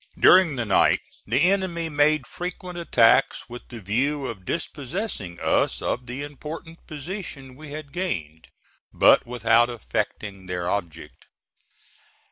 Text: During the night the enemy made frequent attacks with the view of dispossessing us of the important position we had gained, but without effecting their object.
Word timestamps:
During 0.17 0.55
the 0.55 0.65
night 0.65 1.01
the 1.27 1.43
enemy 1.51 1.87
made 1.87 2.25
frequent 2.25 2.75
attacks 2.75 3.47
with 3.47 3.67
the 3.69 3.79
view 3.79 4.25
of 4.25 4.45
dispossessing 4.45 5.39
us 5.39 5.79
of 5.79 6.07
the 6.07 6.23
important 6.23 6.87
position 6.87 7.53
we 7.55 7.69
had 7.69 7.93
gained, 7.93 8.47
but 8.91 9.27
without 9.27 9.69
effecting 9.69 10.47
their 10.47 10.67
object. 10.67 11.27